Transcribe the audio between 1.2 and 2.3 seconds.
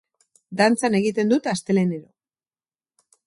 dut astelehenero.